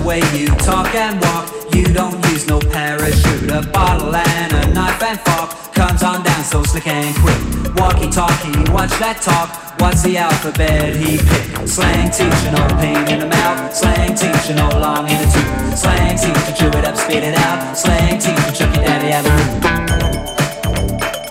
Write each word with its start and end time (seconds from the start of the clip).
The 0.00 0.08
way 0.08 0.20
you 0.36 0.46
talk 0.66 0.94
and 0.94 1.20
walk. 1.20 1.48
You 1.74 1.84
don't 1.84 2.14
use 2.30 2.46
no 2.46 2.58
parachute. 2.58 3.50
A 3.50 3.62
bottle 3.70 4.14
and 4.14 4.52
a 4.52 4.72
knife 4.72 5.02
and 5.02 5.18
fork 5.20 5.50
comes 5.74 6.02
on 6.02 6.22
down 6.22 6.44
so 6.44 6.62
slick 6.62 6.86
and 6.86 7.14
quick. 7.16 7.74
Walkie 7.76 8.10
talkie, 8.10 8.70
watch 8.72 8.90
that 8.98 9.20
talk. 9.22 9.48
What's 9.80 10.02
the 10.02 10.18
alphabet 10.18 10.96
he 10.96 11.16
picked? 11.18 11.68
Slang 11.68 12.10
teacher, 12.10 12.52
no 12.52 12.66
pain 12.80 13.08
in 13.08 13.20
the 13.20 13.26
mouth. 13.26 13.74
Slang 13.74 14.14
teacher, 14.14 14.54
no 14.54 14.68
long 14.78 15.08
in 15.08 15.16
the 15.16 15.28
tooth. 15.32 15.78
Slang 15.78 16.16
teacher, 16.16 16.52
chew 16.56 16.68
it 16.78 16.84
up, 16.84 16.96
spit 16.96 17.24
it 17.24 17.34
out. 17.38 17.76
Slang 17.76 18.18
teacher, 18.18 18.52
chuck 18.52 18.74
your 18.74 18.84
daddy 18.84 19.12
out 19.12 19.24
the 19.24 19.30
room. 19.30 19.60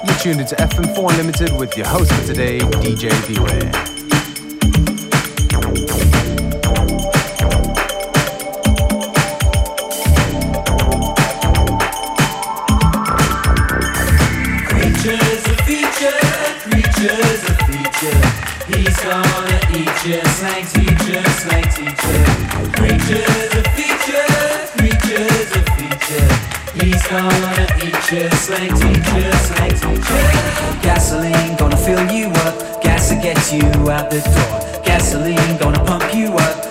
You're 0.06 0.18
tuned 0.18 0.42
into 0.42 0.56
FM4 0.56 1.12
Unlimited 1.12 1.52
with 1.60 1.78
your 1.78 1.88
host 1.88 2.12
for 2.14 2.26
today, 2.26 2.60
DJ 2.60 3.10
Beware. 3.28 3.89
You. 20.06 20.22
Slang 20.24 20.66
teacher, 20.66 21.24
slang 21.42 21.64
teacher. 21.76 22.24
Creatures 22.78 23.52
of 23.58 23.66
feature, 23.76 24.28
creatures 24.78 25.52
of 25.58 25.66
feature. 25.76 26.30
He's 26.80 27.04
gonna 27.08 27.68
eat 27.84 28.12
you. 28.12 28.30
Slang 28.38 28.74
teacher, 28.80 29.32
slang 29.48 29.76
teacher. 29.82 30.80
Gasoline 30.82 31.56
gonna 31.58 31.78
fill 31.78 32.10
you 32.12 32.30
up. 32.46 32.82
Gas 32.82 33.10
to 33.10 33.16
get 33.16 33.52
you 33.52 33.90
out 33.90 34.10
the 34.10 34.22
door. 34.22 34.84
Gasoline 34.84 35.58
gonna 35.58 35.84
pump 35.84 36.14
you 36.14 36.34
up. 36.34 36.59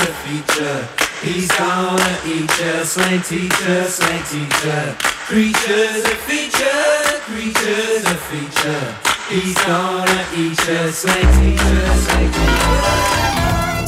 A 0.00 0.12
feature. 0.24 0.88
He's 1.22 1.48
gonna 1.52 2.16
eat 2.24 2.50
ya, 2.60 2.84
slang 2.84 3.20
teacher, 3.22 3.84
slang 3.84 4.22
teacher. 4.24 4.96
Creatures 5.28 6.04
a 6.04 6.16
feature, 6.26 7.20
creatures 7.28 8.04
a 8.04 8.16
feature. 8.28 8.84
He's 9.28 9.54
gonna 9.66 10.20
eat 10.34 10.58
ya, 10.66 10.90
slang 10.90 11.28
teacher, 11.36 11.86
slang 12.04 12.32
teacher. 12.32 13.79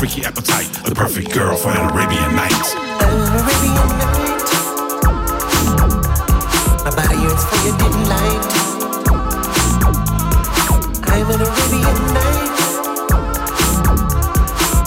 freaky 0.00 0.24
appetite, 0.24 0.72
the 0.86 0.94
perfect 0.94 1.30
girl 1.30 1.54
for 1.54 1.68
an 1.68 1.90
Arabian 1.90 2.34
night. 2.34 2.74
Arabian 3.04 3.88
night. 4.00 4.48
My 6.84 6.90
body 6.96 7.20
yearns 7.20 7.44
for 7.44 7.60
your 7.68 7.76
dim 7.76 7.96
light. 8.08 8.44
I'm 11.04 11.28
an 11.28 11.40
Arabian 11.44 12.00
night. 12.16 12.56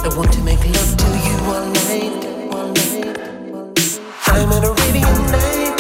I 0.02 0.10
want 0.18 0.34
to 0.34 0.42
make 0.42 0.66
love 0.74 0.98
to 0.98 1.08
you 1.28 1.38
all 1.54 1.68
night. 1.86 2.26
All 2.52 2.74
night. 2.74 3.14
I'm 4.34 4.52
an 4.52 4.64
Arabian 4.66 5.20
night. 5.30 5.78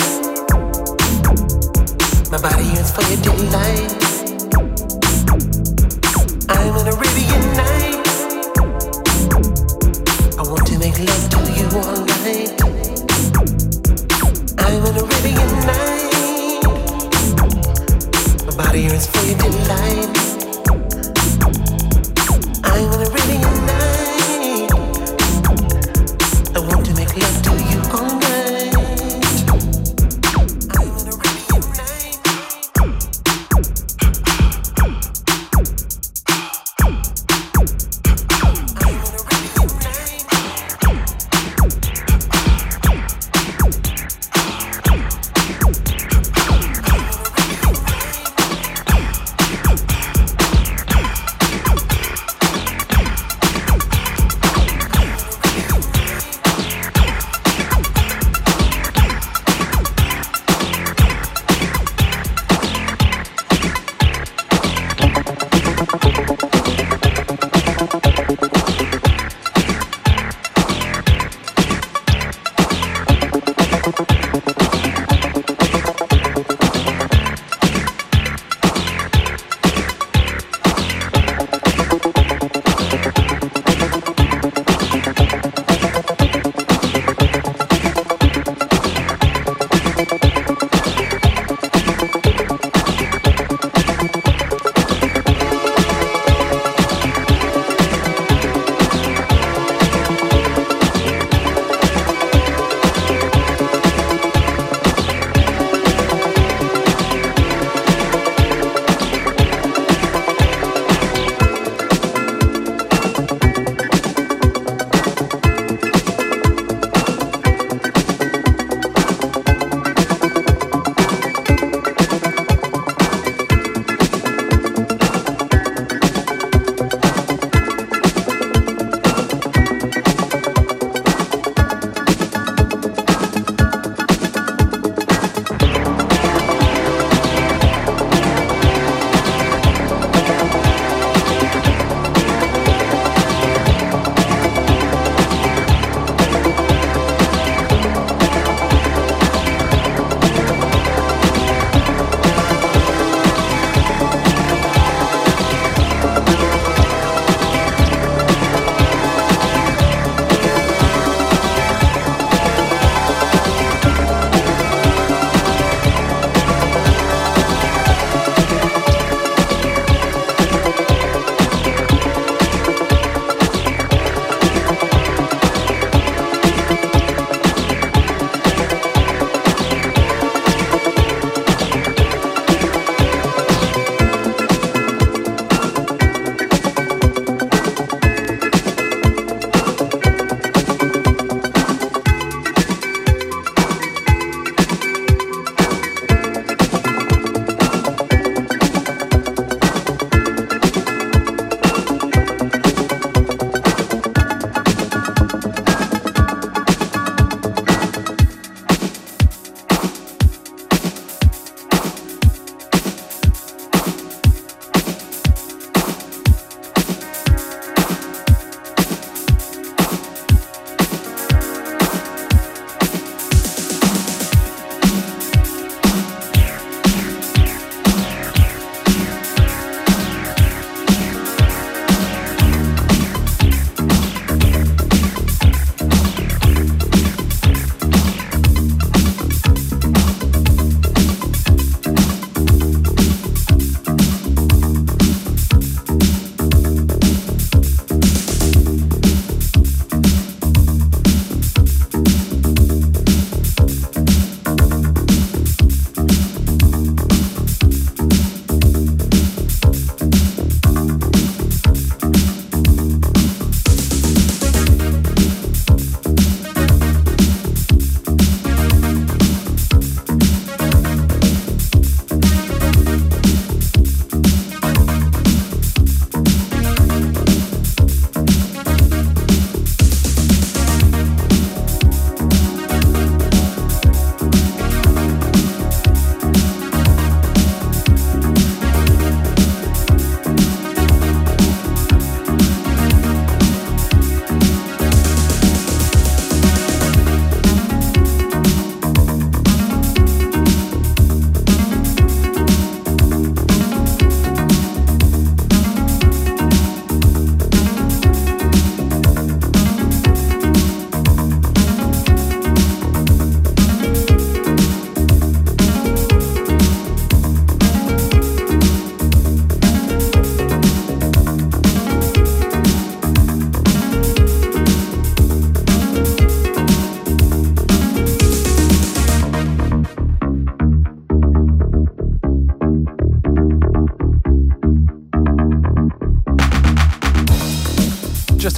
My 2.29 2.37
body 2.37 2.65
yearns 2.65 2.91
for 2.93 3.01
your 3.09 3.17
delight. 3.25 3.91
I'm 6.49 6.75
an 6.77 6.87
Arabian 6.87 7.57
night. 7.57 7.72
I 10.35 10.41
want 10.41 10.65
to 10.65 10.79
make 10.79 10.97
love 10.97 11.29
to 11.29 11.37
you 11.53 11.67
all 11.77 12.05
night. 12.05 12.49
I 14.57 14.73
Arabian 14.97 15.51
night. 15.67 16.63
My 18.47 18.55
body 18.55 18.85
is 18.85 19.05
for 19.07 19.25
your 19.25 19.37
delight. 19.37 20.32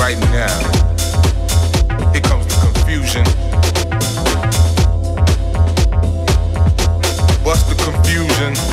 Right 0.00 0.18
now. 0.32 0.48
Here 2.10 2.22
comes 2.22 2.46
the 2.46 2.56
confusion. 2.72 3.24
What's 7.44 7.64
the 7.64 7.74
confusion? 7.84 8.69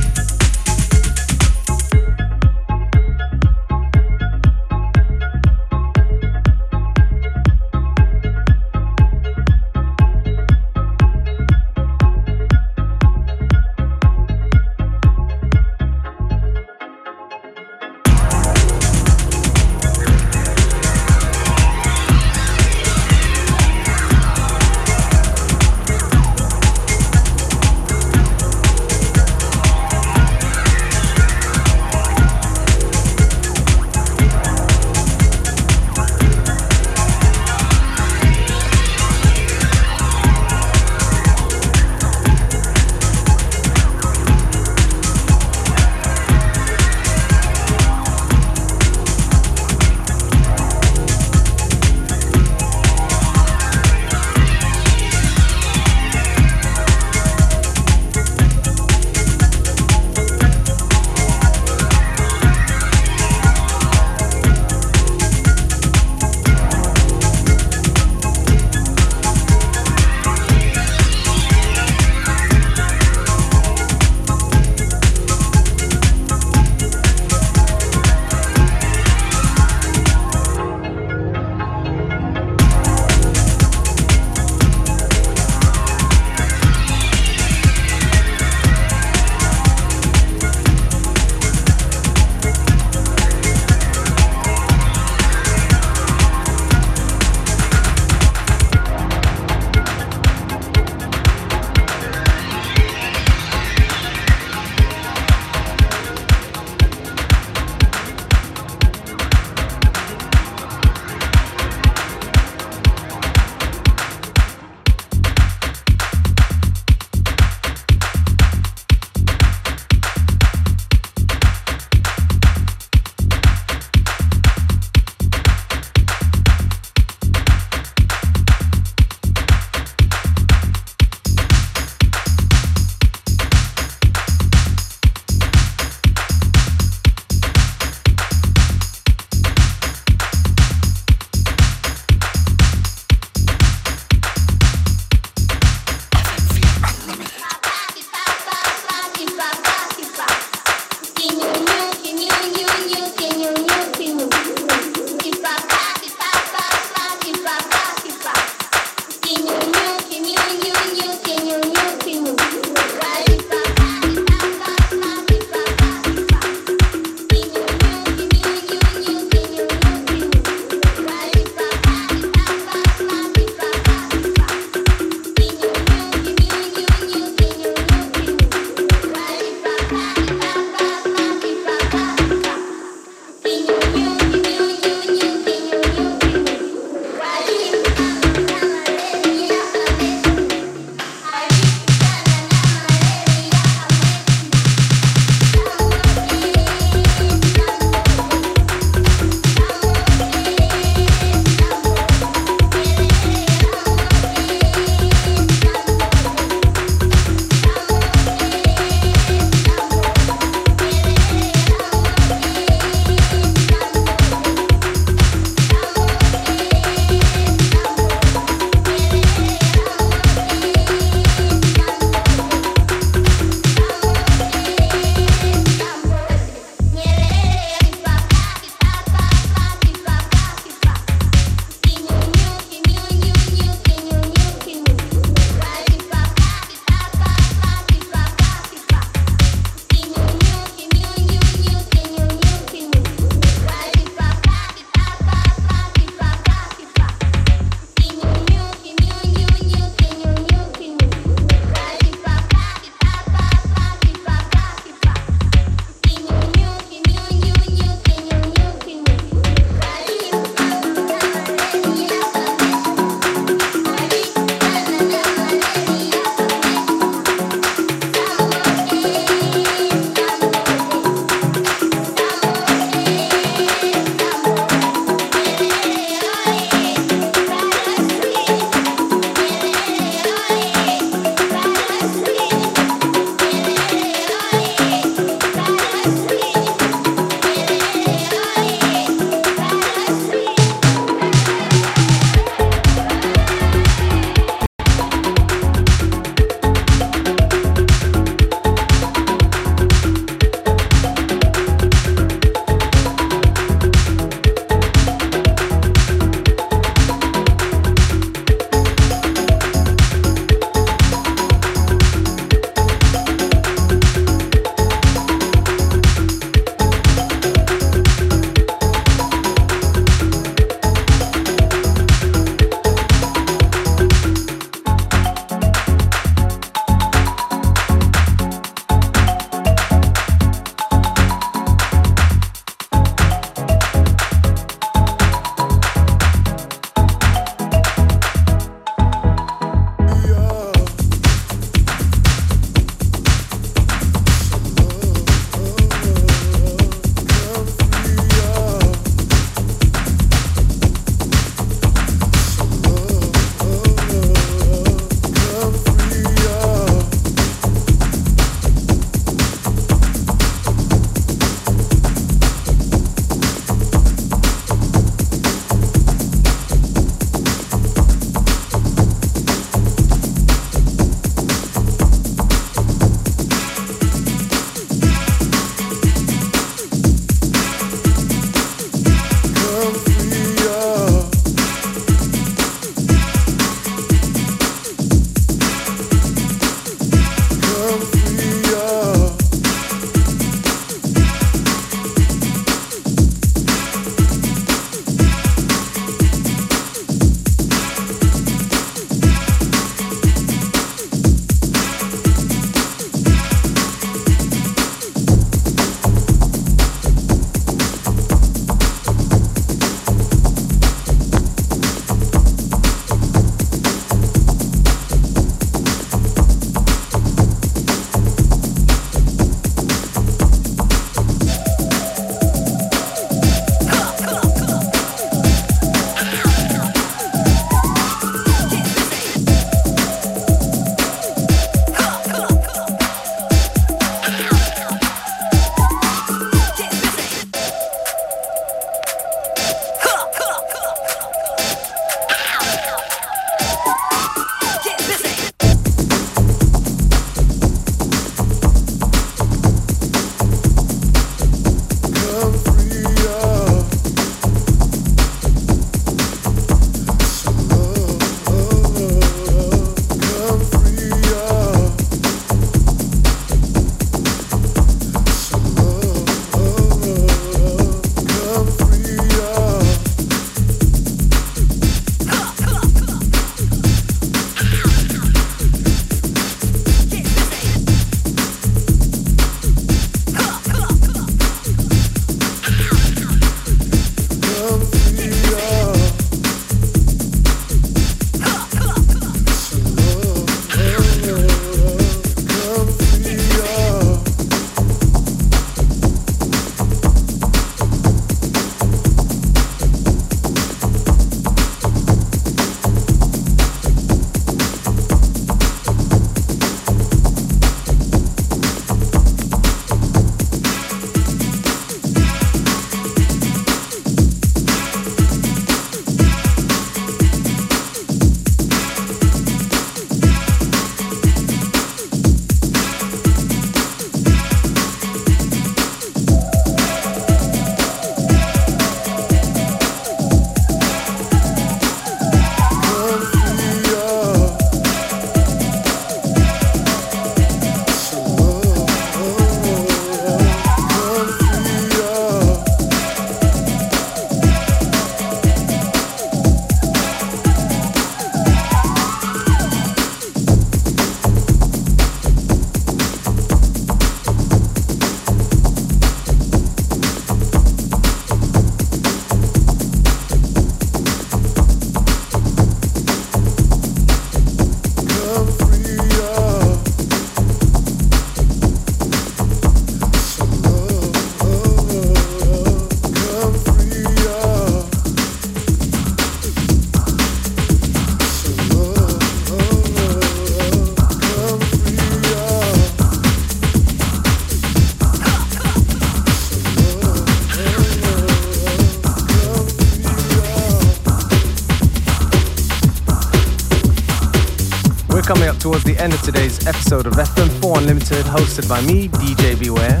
Episode 596.94 597.06
of 597.06 597.26
FM4 597.26 597.78
Unlimited, 597.78 598.24
hosted 598.26 598.68
by 598.68 598.80
me, 598.82 599.08
DJ 599.08 599.58
Beware. 599.58 600.00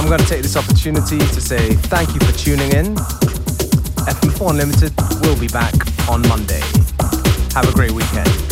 I'm 0.00 0.08
going 0.08 0.18
to 0.18 0.26
take 0.26 0.40
this 0.40 0.56
opportunity 0.56 1.18
to 1.18 1.40
say 1.42 1.74
thank 1.74 2.08
you 2.14 2.20
for 2.20 2.32
tuning 2.38 2.72
in. 2.72 2.94
FM4 4.06 4.50
Unlimited 4.50 4.92
will 5.20 5.38
be 5.38 5.48
back 5.48 5.74
on 6.08 6.26
Monday. 6.26 6.62
Have 7.54 7.68
a 7.68 7.72
great 7.72 7.90
weekend. 7.90 8.51